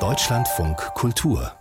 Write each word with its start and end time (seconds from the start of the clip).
Deutschlandfunk 0.00 0.78
Kultur 0.94 1.52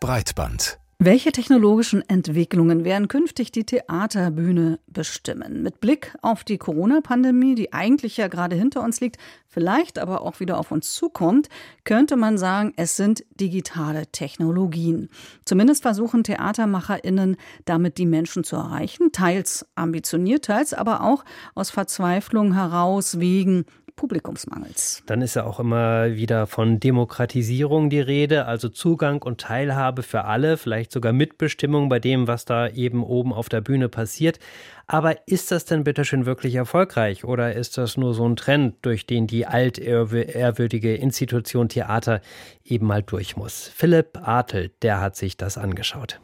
Breitband 0.00 0.78
welche 1.04 1.32
technologischen 1.32 2.08
Entwicklungen 2.08 2.84
werden 2.84 3.08
künftig 3.08 3.50
die 3.50 3.64
Theaterbühne 3.64 4.78
bestimmen? 4.86 5.64
Mit 5.64 5.80
Blick 5.80 6.14
auf 6.22 6.44
die 6.44 6.58
Corona-Pandemie, 6.58 7.56
die 7.56 7.72
eigentlich 7.72 8.18
ja 8.18 8.28
gerade 8.28 8.54
hinter 8.54 8.84
uns 8.84 9.00
liegt, 9.00 9.16
vielleicht 9.48 9.98
aber 9.98 10.22
auch 10.22 10.38
wieder 10.38 10.58
auf 10.58 10.70
uns 10.70 10.92
zukommt, 10.92 11.48
könnte 11.82 12.14
man 12.14 12.38
sagen, 12.38 12.72
es 12.76 12.94
sind 12.94 13.24
digitale 13.40 14.06
Technologien. 14.12 15.08
Zumindest 15.44 15.82
versuchen 15.82 16.22
TheatermacherInnen 16.22 17.36
damit 17.64 17.98
die 17.98 18.06
Menschen 18.06 18.44
zu 18.44 18.54
erreichen, 18.54 19.10
teils 19.10 19.66
ambitioniert, 19.74 20.44
teils 20.44 20.72
aber 20.72 21.02
auch 21.02 21.24
aus 21.56 21.70
Verzweiflung 21.70 22.54
heraus 22.54 23.18
wegen 23.18 23.64
Publikumsmangels. 23.96 25.02
Dann 25.06 25.22
ist 25.22 25.34
ja 25.34 25.44
auch 25.44 25.60
immer 25.60 26.14
wieder 26.14 26.46
von 26.46 26.80
Demokratisierung 26.80 27.90
die 27.90 28.00
Rede, 28.00 28.46
also 28.46 28.68
Zugang 28.68 29.22
und 29.22 29.40
Teilhabe 29.40 30.02
für 30.02 30.24
alle, 30.24 30.56
vielleicht 30.56 30.92
sogar 30.92 31.12
Mitbestimmung 31.12 31.88
bei 31.88 31.98
dem, 31.98 32.26
was 32.26 32.44
da 32.44 32.68
eben 32.68 33.04
oben 33.04 33.32
auf 33.32 33.48
der 33.48 33.60
Bühne 33.60 33.88
passiert. 33.88 34.38
Aber 34.86 35.26
ist 35.26 35.50
das 35.52 35.64
denn 35.64 35.84
bitteschön 35.84 36.26
wirklich 36.26 36.54
erfolgreich 36.54 37.24
oder 37.24 37.54
ist 37.54 37.78
das 37.78 37.96
nur 37.96 38.14
so 38.14 38.28
ein 38.28 38.36
Trend, 38.36 38.76
durch 38.82 39.06
den 39.06 39.26
die 39.26 39.46
altehrwürdige 39.46 40.94
Institution 40.94 41.68
Theater 41.68 42.20
eben 42.64 42.86
mal 42.86 43.02
durch 43.02 43.36
muss? 43.36 43.70
Philipp 43.74 44.18
Artel, 44.22 44.70
der 44.82 45.00
hat 45.00 45.16
sich 45.16 45.36
das 45.36 45.56
angeschaut. 45.56 46.20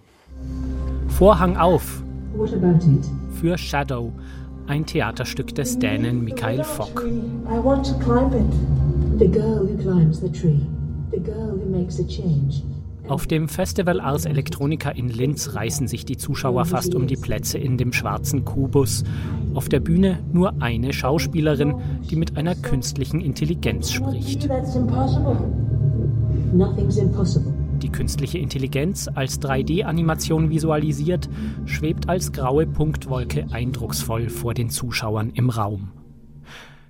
Vorhang 1.09 1.57
auf 1.57 2.03
für 3.41 3.59
Shadow 3.59 4.13
ein 4.69 4.87
Theaterstück 4.87 5.55
des 5.55 5.79
Dänen 5.79 6.25
Michael 6.25 6.63
Fock. 6.63 7.07
Auf 13.09 13.27
dem 13.27 13.49
Festival 13.49 14.01
Ars 14.01 14.27
Electronica 14.27 14.91
in 14.91 15.09
Linz 15.09 15.55
reißen 15.55 15.89
sich 15.89 16.05
die 16.05 16.19
Zuschauer 16.19 16.67
fast 16.67 16.95
um 16.95 17.07
die 17.07 17.17
Plätze 17.17 17.57
in 17.57 17.79
dem 17.79 17.95
schwarzen 17.95 18.45
Kubus. 18.45 19.05
Auf 19.55 19.71
der 19.71 19.81
Bühne 19.81 20.19
nur 20.33 20.61
eine 20.61 20.93
Schauspielerin, 20.93 21.75
die 22.11 22.17
mit 22.17 22.37
einer 22.37 22.55
künstlichen 22.55 23.21
Intelligenz 23.23 23.91
spricht. 23.91 24.49
Nothing's 26.53 26.97
impossible. 26.97 27.58
Die 27.83 27.91
künstliche 27.91 28.39
Intelligenz 28.39 29.09
als 29.15 29.41
3D-Animation 29.41 30.51
visualisiert, 30.51 31.29
schwebt 31.65 32.09
als 32.09 32.33
graue 32.33 32.67
Punktwolke 32.67 33.47
eindrucksvoll 33.51 34.29
vor 34.31 34.55
den 34.55 34.69
Zuschauern 34.69 35.31
im 35.31 35.51
Raum. 35.51 35.93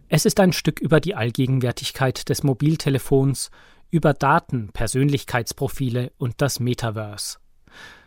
Es 0.09 0.25
ist 0.25 0.41
ein 0.41 0.55
Stück 0.55 0.81
über 0.81 1.01
die 1.01 1.15
Allgegenwärtigkeit 1.15 2.31
des 2.31 2.43
Mobiltelefons, 2.43 3.51
über 3.91 4.15
Daten, 4.15 4.71
Persönlichkeitsprofile 4.73 6.13
und 6.17 6.35
das 6.39 6.61
Metaverse. 6.61 7.39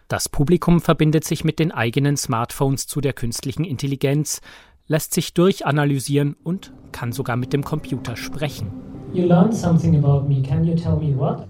Das 0.07 0.27
Publikum 0.27 0.81
verbindet 0.81 1.23
sich 1.23 1.43
mit 1.43 1.59
den 1.59 1.71
eigenen 1.71 2.17
Smartphones 2.17 2.87
zu 2.87 2.99
der 3.01 3.13
künstlichen 3.13 3.63
Intelligenz, 3.63 4.41
lässt 4.87 5.13
sich 5.13 5.33
durchanalysieren 5.33 6.35
und 6.43 6.73
kann 6.91 7.11
sogar 7.11 7.37
mit 7.37 7.53
dem 7.53 7.63
Computer 7.63 8.17
sprechen. 8.17 8.71
You 9.13 9.25
learned 9.25 9.53
something 9.53 9.95
about 10.03 10.27
me. 10.27 10.41
Can 10.41 10.65
you 10.65 10.75
tell 10.75 10.95
me 10.95 11.15
what? 11.17 11.47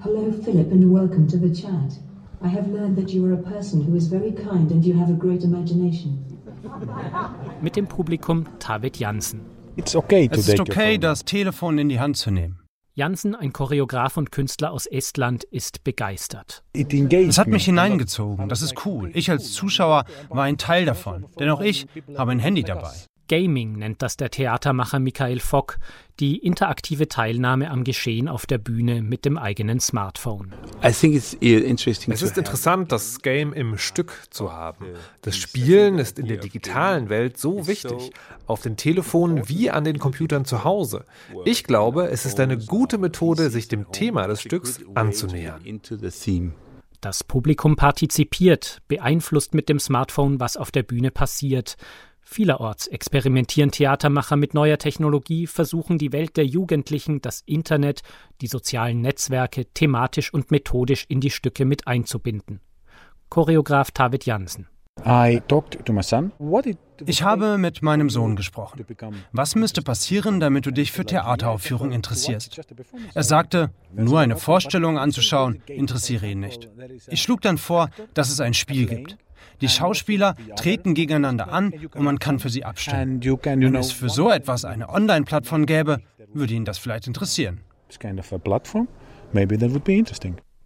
Hello, 0.00 0.30
Philip, 0.44 0.70
and 0.70 0.92
welcome 0.92 1.26
to 1.26 1.36
the 1.36 1.52
chat. 1.52 1.98
I 2.40 2.46
have 2.46 2.68
learned 2.68 2.96
that 2.96 3.12
you 3.12 3.26
are 3.26 3.32
a 3.32 3.42
person 3.42 3.82
who 3.82 3.96
is 3.96 4.06
very 4.06 4.30
kind 4.30 4.70
and 4.70 4.84
you 4.84 4.96
have 4.96 5.10
a 5.10 5.16
great 5.16 5.42
imagination. 5.42 6.24
Mit 7.62 7.74
dem 7.74 7.88
Publikum 7.88 8.46
David 8.60 8.98
Jansen. 8.98 9.40
It's 9.74 9.96
okay 9.96 10.28
es 10.30 10.46
ist 10.48 10.60
okay, 10.60 10.98
das 10.98 11.24
Telefon 11.24 11.78
in 11.78 11.88
die 11.88 11.98
Hand 11.98 12.16
zu 12.16 12.30
nehmen. 12.30 12.60
Jansen, 12.94 13.34
ein 13.34 13.52
Choreograf 13.52 14.16
und 14.16 14.30
Künstler 14.30 14.70
aus 14.70 14.86
Estland, 14.86 15.42
ist 15.42 15.82
begeistert. 15.82 16.62
Es 16.74 17.38
hat 17.38 17.48
mich 17.48 17.64
hineingezogen. 17.64 18.48
Das 18.48 18.62
ist 18.62 18.86
cool. 18.86 19.10
Ich 19.14 19.32
als 19.32 19.52
Zuschauer 19.52 20.04
war 20.28 20.44
ein 20.44 20.58
Teil 20.58 20.84
davon. 20.84 21.26
Denn 21.40 21.50
auch 21.50 21.60
ich 21.60 21.88
habe 22.16 22.30
ein 22.30 22.38
Handy 22.38 22.62
dabei. 22.62 22.94
Gaming 23.28 23.74
nennt 23.74 24.02
das 24.02 24.16
der 24.16 24.30
Theatermacher 24.30 24.98
Michael 24.98 25.40
Fock, 25.40 25.78
die 26.18 26.38
interaktive 26.38 27.08
Teilnahme 27.08 27.70
am 27.70 27.84
Geschehen 27.84 28.26
auf 28.28 28.46
der 28.46 28.58
Bühne 28.58 29.02
mit 29.02 29.24
dem 29.24 29.38
eigenen 29.38 29.78
Smartphone. 29.78 30.52
Es 30.80 31.04
ist 31.04 31.34
interessant, 31.40 32.90
das 32.90 33.20
Game 33.20 33.52
im 33.52 33.78
Stück 33.78 34.12
zu 34.30 34.52
haben. 34.52 34.86
Das 35.22 35.36
Spielen 35.36 35.98
ist 35.98 36.18
in 36.18 36.26
der 36.26 36.38
digitalen 36.38 37.08
Welt 37.08 37.38
so 37.38 37.66
wichtig, 37.68 38.10
auf 38.46 38.62
den 38.62 38.76
Telefonen 38.76 39.48
wie 39.48 39.70
an 39.70 39.84
den 39.84 39.98
Computern 39.98 40.44
zu 40.44 40.64
Hause. 40.64 41.04
Ich 41.44 41.64
glaube, 41.64 42.08
es 42.08 42.24
ist 42.24 42.40
eine 42.40 42.58
gute 42.58 42.98
Methode, 42.98 43.50
sich 43.50 43.68
dem 43.68 43.92
Thema 43.92 44.26
des 44.26 44.42
Stücks 44.42 44.80
anzunähern. 44.94 45.60
Das 47.00 47.22
Publikum 47.22 47.76
partizipiert, 47.76 48.82
beeinflusst 48.88 49.54
mit 49.54 49.68
dem 49.68 49.78
Smartphone, 49.78 50.40
was 50.40 50.56
auf 50.56 50.72
der 50.72 50.82
Bühne 50.82 51.12
passiert. 51.12 51.76
Vielerorts 52.30 52.86
experimentieren 52.88 53.70
Theatermacher 53.70 54.36
mit 54.36 54.52
neuer 54.52 54.76
Technologie, 54.76 55.46
versuchen 55.46 55.96
die 55.96 56.12
Welt 56.12 56.36
der 56.36 56.44
Jugendlichen, 56.44 57.22
das 57.22 57.42
Internet, 57.46 58.02
die 58.42 58.48
sozialen 58.48 59.00
Netzwerke 59.00 59.64
thematisch 59.72 60.32
und 60.34 60.50
methodisch 60.50 61.06
in 61.08 61.22
die 61.22 61.30
Stücke 61.30 61.64
mit 61.64 61.86
einzubinden. 61.86 62.60
Choreograf 63.30 63.92
David 63.92 64.26
Jansen. 64.26 64.68
Ich 67.06 67.22
habe 67.22 67.58
mit 67.58 67.82
meinem 67.82 68.10
Sohn 68.10 68.36
gesprochen. 68.36 68.84
Was 69.32 69.54
müsste 69.54 69.80
passieren, 69.80 70.38
damit 70.38 70.66
du 70.66 70.70
dich 70.70 70.92
für 70.92 71.06
Theateraufführung 71.06 71.92
interessierst? 71.92 72.60
Er 73.14 73.22
sagte, 73.22 73.70
nur 73.94 74.20
eine 74.20 74.36
Vorstellung 74.36 74.98
anzuschauen, 74.98 75.62
interessiere 75.66 76.26
ihn 76.26 76.40
nicht. 76.40 76.68
Ich 77.08 77.22
schlug 77.22 77.40
dann 77.40 77.56
vor, 77.56 77.88
dass 78.12 78.30
es 78.30 78.40
ein 78.40 78.52
Spiel 78.52 78.86
gibt. 78.86 79.16
Die 79.60 79.68
Schauspieler 79.68 80.34
treten 80.56 80.94
gegeneinander 80.94 81.52
an 81.52 81.72
und 81.94 82.04
man 82.04 82.18
kann 82.18 82.38
für 82.38 82.48
sie 82.48 82.64
abstimmen. 82.64 83.20
Wenn 83.22 83.74
es 83.74 83.92
für 83.92 84.08
so 84.08 84.30
etwas 84.30 84.64
eine 84.64 84.88
Online-Plattform 84.88 85.66
gäbe, 85.66 85.98
würde 86.32 86.54
ihn 86.54 86.64
das 86.64 86.78
vielleicht 86.78 87.06
interessieren. 87.06 87.60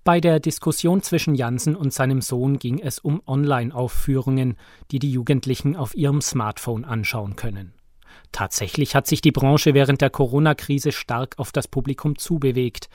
Bei 0.04 0.20
der 0.20 0.40
Diskussion 0.40 1.02
zwischen 1.02 1.36
Jansen 1.36 1.76
und 1.76 1.92
seinem 1.92 2.22
Sohn 2.22 2.58
ging 2.58 2.80
es 2.80 2.98
um 2.98 3.22
Online-Aufführungen, 3.24 4.56
die 4.90 4.98
die 4.98 5.12
Jugendlichen 5.12 5.76
auf 5.76 5.94
ihrem 5.94 6.20
Smartphone 6.20 6.84
anschauen 6.84 7.36
können. 7.36 7.72
Tatsächlich 8.32 8.96
hat 8.96 9.06
sich 9.06 9.20
die 9.20 9.30
Branche 9.30 9.74
während 9.74 10.00
der 10.00 10.10
Corona-Krise 10.10 10.90
stark 10.90 11.38
auf 11.38 11.52
das 11.52 11.68
Publikum 11.68 12.18
zubewegt. 12.18 12.88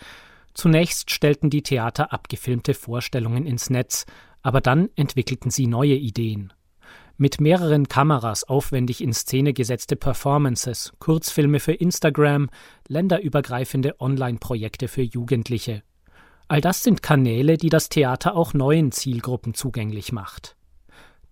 Zunächst 0.53 1.11
stellten 1.11 1.49
die 1.49 1.61
Theater 1.61 2.11
abgefilmte 2.11 2.73
Vorstellungen 2.73 3.45
ins 3.45 3.69
Netz, 3.69 4.05
aber 4.47 4.61
dann 4.61 4.87
entwickelten 4.95 5.51
sie 5.51 5.67
neue 5.67 5.95
Ideen. 5.95 6.53
Mit 7.17 7.41
mehreren 7.41 7.89
Kameras 7.89 8.45
aufwendig 8.45 9.03
in 9.03 9.11
Szene 9.11 9.51
gesetzte 9.51 9.97
Performances, 9.97 10.93
Kurzfilme 10.99 11.59
für 11.59 11.73
Instagram, 11.73 12.49
länderübergreifende 12.87 13.99
Online-Projekte 13.99 14.87
für 14.87 15.01
Jugendliche. 15.01 15.83
All 16.47 16.61
das 16.61 16.81
sind 16.81 17.03
Kanäle, 17.03 17.57
die 17.57 17.67
das 17.67 17.89
Theater 17.89 18.37
auch 18.37 18.53
neuen 18.53 18.93
Zielgruppen 18.93 19.53
zugänglich 19.53 20.13
macht. 20.13 20.55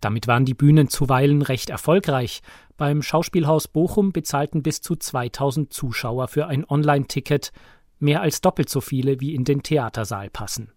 Damit 0.02 0.28
waren 0.28 0.44
die 0.44 0.53
Bühnen 0.53 0.90
zuweilen 0.90 1.42
recht 1.42 1.70
erfolgreich. 1.70 2.42
Beim 2.76 3.02
Schauspielhaus 3.02 3.70
Bochum 3.70 4.12
bezahlten 4.12 4.62
bis 4.62 4.82
zu 4.82 4.97
2000 4.97 5.72
Zuschauer 5.72 6.28
für 6.28 6.47
ein 6.47 6.70
Online-Ticket, 6.70 7.53
mehr 7.97 8.20
als 8.20 8.42
doppelt 8.42 8.68
so 8.68 8.82
viele 8.82 9.22
wie 9.22 9.34
in 9.34 9.46
den 9.46 9.64
Theatersaal 9.64 10.30
passen. 10.30 10.75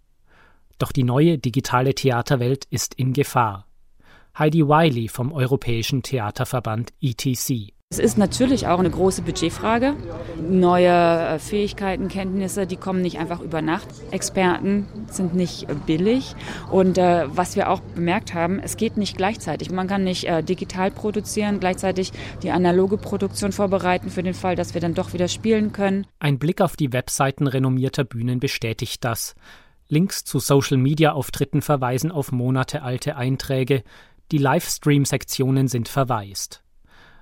Doch 0.78 0.92
die 0.92 1.04
neue 1.04 1.38
digitale 1.38 1.94
Theaterwelt 1.94 2.64
ist 2.70 2.94
in 2.94 3.12
Gefahr. 3.12 3.66
Heidi 4.38 4.66
Wiley 4.66 5.08
vom 5.08 5.32
Europäischen 5.32 6.02
Theaterverband 6.02 6.92
ETC. 7.00 7.72
Es 7.90 7.98
ist 7.98 8.18
natürlich 8.18 8.66
auch 8.66 8.78
eine 8.78 8.90
große 8.90 9.22
Budgetfrage. 9.22 9.96
Neue 10.46 10.88
äh, 10.90 11.38
Fähigkeiten, 11.38 12.08
Kenntnisse, 12.08 12.66
die 12.66 12.76
kommen 12.76 13.00
nicht 13.00 13.18
einfach 13.18 13.40
über 13.40 13.62
Nacht. 13.62 13.88
Experten 14.10 14.86
sind 15.10 15.34
nicht 15.34 15.66
billig. 15.86 16.36
Und 16.70 16.98
äh, 16.98 17.24
was 17.34 17.56
wir 17.56 17.70
auch 17.70 17.80
bemerkt 17.80 18.34
haben, 18.34 18.60
es 18.60 18.76
geht 18.76 18.98
nicht 18.98 19.16
gleichzeitig. 19.16 19.70
Man 19.70 19.88
kann 19.88 20.04
nicht 20.04 20.24
äh, 20.24 20.42
digital 20.42 20.90
produzieren, 20.90 21.60
gleichzeitig 21.60 22.12
die 22.42 22.50
analoge 22.50 22.98
Produktion 22.98 23.52
vorbereiten 23.52 24.10
für 24.10 24.22
den 24.22 24.34
Fall, 24.34 24.54
dass 24.54 24.74
wir 24.74 24.82
dann 24.82 24.92
doch 24.92 25.14
wieder 25.14 25.28
spielen 25.28 25.72
können. 25.72 26.06
Ein 26.20 26.38
Blick 26.38 26.60
auf 26.60 26.76
die 26.76 26.92
Webseiten 26.92 27.46
renommierter 27.46 28.04
Bühnen 28.04 28.38
bestätigt 28.38 29.02
das. 29.02 29.34
Links 29.88 30.24
zu 30.24 30.38
Social-Media-Auftritten 30.38 31.62
verweisen 31.62 32.12
auf 32.12 32.30
monatealte 32.30 33.16
Einträge, 33.16 33.82
die 34.30 34.38
Livestream-Sektionen 34.38 35.68
sind 35.68 35.88
verwaist. 35.88 36.62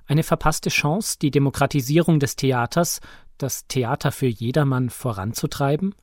Eine 0.07 0.25
verpasste 0.25 0.71
Chance, 0.71 1.17
die 1.23 1.31
Demokratisierung 1.31 2.19
des 2.19 2.35
Theaters, 2.35 3.01
das 3.39 3.67
Theater 3.69 4.11
für 4.11 4.27
jedermann 4.27 4.91
voranzutreiben? 4.91 5.95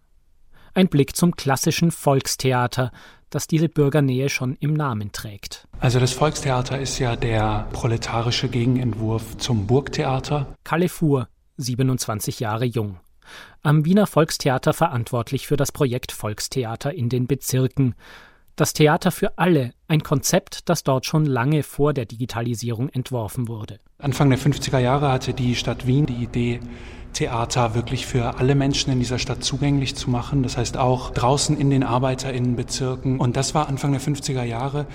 Ein 0.74 0.88
Blick 0.88 1.16
zum 1.16 1.36
klassischen 1.36 1.92
Volkstheater, 1.92 2.92
das 3.30 3.48
diese 3.48 3.68
Bürgernähe 3.68 4.30
schon 4.30 4.56
im 4.56 4.74
Namen 4.74 5.12
trägt. 5.12 5.68
Also 5.80 6.00
das 6.00 6.14
Volkstheater 6.14 6.80
ist 6.80 6.98
ja 7.00 7.16
der 7.16 7.68
proletarische 7.74 8.48
Gegenentwurf 8.48 9.38
zum 9.38 9.68
Burgtheater. 9.68 10.56
Kalle 10.64 10.88
Fuhr, 10.88 11.28
27 11.58 12.40
Jahre 12.40 12.66
jung. 12.66 13.00
Am 13.62 13.86
Wiener 13.86 14.08
Volkstheater 14.08 14.74
verantwortlich 14.74 15.48
für 15.48 15.58
das 15.58 15.72
Projekt 15.72 16.12
Volkstheater 16.12 16.94
in 16.94 17.10
den 17.10 17.28
Bezirken. 17.28 17.96
Das 18.56 18.74
Theater 18.74 19.12
für 19.12 19.38
alle, 19.40 19.74
ein 19.88 20.04
Konzept, 20.04 20.70
das 20.70 20.84
dort 20.84 21.06
schon 21.06 21.26
lange 21.26 21.64
vor 21.64 21.94
der 21.94 22.06
Digitalisierung 22.06 22.90
entworfen 22.90 23.48
wurde. 23.48 23.80
Anfang 23.98 24.30
der 24.30 24.38
50er 24.38 24.78
Jahre 24.78 25.12
hatte 25.12 25.34
die 25.34 25.56
Stadt 25.56 25.88
Wien 25.88 26.06
die 26.06 26.24
Idee, 26.24 26.60
Theater 27.14 27.76
wirklich 27.76 28.06
für 28.06 28.38
alle 28.38 28.56
Menschen 28.56 28.92
in 28.92 29.00
dieser 29.00 29.20
Stadt 29.20 29.44
zugänglich 29.44 29.96
zu 29.96 30.10
machen. 30.10 30.44
Das 30.44 30.58
heißt 30.58 30.78
auch 30.78 31.12
draußen 31.12 31.58
in 31.58 31.70
den 31.70 31.84
Arbeiterinnenbezirken. 31.84 33.20
Und 33.20 33.38
das 33.38 33.56
war 33.56 33.68
Anfang 33.70 33.92
der 33.92 34.02
50er 34.02 34.44
Jahre 34.44 34.88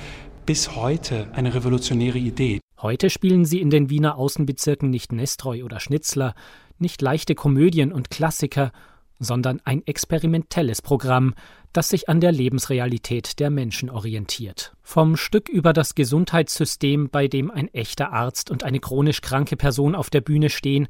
bis 0.45 0.77
heute 0.77 1.29
eine 1.33 1.55
revolutionäre 1.55 2.19
Idee. 2.19 2.61
Heute 2.81 3.11
spielen 3.11 3.45
sie 3.45 3.61
in 3.61 3.71
den 3.71 3.91
Wiener 3.91 4.17
Außenbezirken 4.17 4.89
nicht 4.89 5.11
Nestroy 5.11 5.65
oder 5.65 5.81
Schnitzler, 5.81 6.35
nicht 6.79 7.03
leichte 7.03 7.35
Komödien 7.35 7.93
und 7.93 8.09
Klassiker, 8.09 8.71
sondern 9.19 9.61
ein 9.65 9.85
experimentelles 9.85 10.81
Programm, 10.81 11.35
das 11.73 11.89
sich 11.89 12.09
an 12.09 12.21
der 12.21 12.31
Lebensrealität 12.31 13.41
der 13.41 13.51
Menschen 13.51 13.91
orientiert. 13.91 14.77
Vom 14.83 15.17
Stück 15.17 15.49
über 15.49 15.73
das 15.73 15.97
Gesundheitssystem, 15.97 17.11
bei 17.11 17.27
dem 17.27 17.51
ein 17.51 17.67
echter 17.75 18.13
Arzt 18.13 18.49
und 18.49 18.63
eine 18.63 18.79
chronisch 18.79 19.23
kranke 19.23 19.57
Person 19.57 19.97
auf 19.97 20.09
der 20.09 20.21
Bühne 20.21 20.49
stehen, 20.49 20.87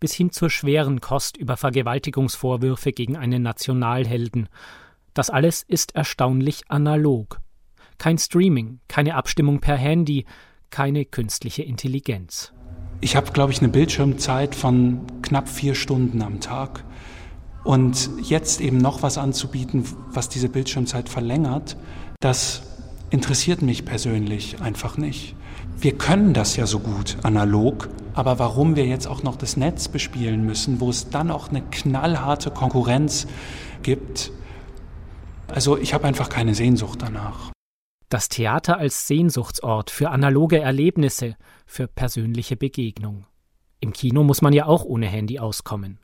bis 0.00 0.14
hin 0.14 0.32
zur 0.32 0.50
schweren 0.50 1.00
Kost 1.00 1.36
über 1.36 1.56
Vergewaltigungsvorwürfe 1.56 2.92
gegen 2.92 3.16
einen 3.16 3.42
Nationalhelden. 3.42 4.48
Das 5.14 5.30
alles 5.30 5.62
ist 5.62 5.94
erstaunlich 5.94 6.62
analog. 6.68 7.38
Kein 7.98 8.18
Streaming, 8.18 8.80
keine 8.88 9.14
Abstimmung 9.14 9.60
per 9.60 9.76
Handy, 9.76 10.24
keine 10.70 11.04
künstliche 11.04 11.62
Intelligenz. 11.62 12.52
Ich 13.00 13.16
habe, 13.16 13.32
glaube 13.32 13.52
ich, 13.52 13.60
eine 13.60 13.68
Bildschirmzeit 13.68 14.54
von 14.54 15.00
knapp 15.22 15.48
vier 15.48 15.74
Stunden 15.74 16.22
am 16.22 16.40
Tag. 16.40 16.84
Und 17.64 18.10
jetzt 18.22 18.60
eben 18.60 18.78
noch 18.78 19.02
was 19.02 19.18
anzubieten, 19.18 19.84
was 20.12 20.28
diese 20.28 20.48
Bildschirmzeit 20.48 21.08
verlängert, 21.08 21.76
das 22.20 22.62
interessiert 23.10 23.62
mich 23.62 23.84
persönlich 23.84 24.60
einfach 24.60 24.96
nicht. 24.96 25.34
Wir 25.78 25.96
können 25.96 26.34
das 26.34 26.56
ja 26.56 26.66
so 26.66 26.78
gut 26.78 27.16
analog, 27.22 27.88
aber 28.14 28.38
warum 28.38 28.76
wir 28.76 28.86
jetzt 28.86 29.06
auch 29.06 29.22
noch 29.22 29.36
das 29.36 29.56
Netz 29.56 29.88
bespielen 29.88 30.44
müssen, 30.44 30.80
wo 30.80 30.90
es 30.90 31.10
dann 31.10 31.30
auch 31.30 31.48
eine 31.48 31.62
knallharte 31.62 32.50
Konkurrenz 32.50 33.26
gibt, 33.82 34.30
also 35.48 35.76
ich 35.76 35.94
habe 35.94 36.06
einfach 36.06 36.28
keine 36.28 36.54
Sehnsucht 36.54 37.00
danach. 37.02 37.50
Das 38.10 38.28
Theater 38.28 38.76
als 38.76 39.06
Sehnsuchtsort 39.06 39.88
für 39.88 40.10
analoge 40.10 40.58
Erlebnisse, 40.58 41.36
für 41.64 41.86
persönliche 41.86 42.56
Begegnung. 42.56 43.24
Im 43.78 43.92
Kino 43.92 44.24
muss 44.24 44.42
man 44.42 44.52
ja 44.52 44.66
auch 44.66 44.84
ohne 44.84 45.06
Handy 45.06 45.38
auskommen. 45.38 46.00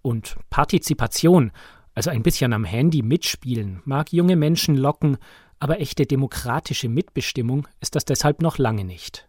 Und 0.00 0.36
Partizipation, 0.48 1.52
also 1.94 2.08
ein 2.08 2.22
bisschen 2.22 2.54
am 2.54 2.64
Handy 2.64 3.02
mitspielen, 3.02 3.82
mag 3.84 4.14
junge 4.14 4.34
Menschen 4.34 4.78
locken, 4.78 5.18
aber 5.58 5.78
echte 5.78 6.06
demokratische 6.06 6.88
Mitbestimmung 6.88 7.68
ist 7.82 7.96
das 7.96 8.06
deshalb 8.06 8.40
noch 8.40 8.56
lange 8.56 8.86
nicht. 8.86 9.28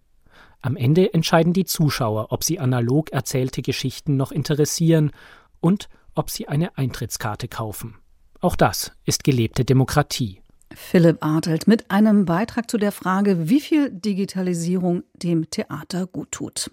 Am 0.61 0.77
Ende 0.77 1.13
entscheiden 1.13 1.51
die 1.51 1.65
Zuschauer, 1.65 2.31
ob 2.31 2.45
sie 2.45 2.57
analog 2.57 3.11
erzählte 3.11 3.61
Geschichten 3.61 4.15
noch 4.15 4.31
interessieren 4.31 5.11
und 5.59 5.89
ob 6.15 6.29
sie 6.29 6.47
eine 6.47 6.77
Eintrittskarte 6.77 7.49
kaufen. 7.49 7.95
Auch 8.39 8.55
das 8.55 8.93
ist 9.03 9.25
gelebte 9.25 9.65
Demokratie. 9.65 10.42
Philipp 10.75 11.23
Artelt 11.23 11.67
mit 11.67 11.89
einem 11.91 12.25
Beitrag 12.25 12.69
zu 12.69 12.77
der 12.77 12.91
Frage, 12.91 13.49
wie 13.49 13.61
viel 13.61 13.89
Digitalisierung 13.89 15.03
dem 15.13 15.49
Theater 15.49 16.07
gut 16.07 16.31
tut. 16.31 16.71